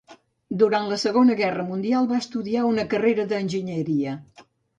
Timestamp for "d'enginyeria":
3.35-4.17